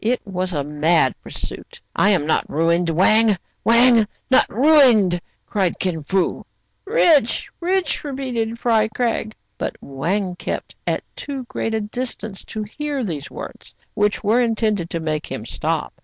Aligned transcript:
It 0.03 0.19
was 0.25 0.51
a 0.51 0.63
mad 0.63 1.13
pursuit. 1.21 1.79
"I 1.95 2.09
am 2.09 2.25
not 2.25 2.49
ruined! 2.49 2.89
Wang, 2.89 3.37
Wang! 3.63 4.07
not 4.31 4.49
ruined!*' 4.49 5.21
cried 5.45 5.77
Kin 5.77 6.03
Fo." 6.03 6.43
Rich, 6.85 7.51
rich!" 7.59 8.03
repeated 8.03 8.57
Fry 8.57 8.87
Craig. 8.87 9.35
But 9.59 9.75
Wang 9.79 10.35
kept 10.37 10.75
at 10.87 11.03
too 11.15 11.43
great 11.47 11.75
a 11.75 11.81
distance 11.81 12.43
to 12.45 12.63
hear 12.63 13.03
these 13.03 13.29
words, 13.29 13.75
which 13.93 14.23
were 14.23 14.41
intended 14.41 14.89
to 14.89 14.99
make 14.99 15.27
him 15.31 15.45
stop. 15.45 15.93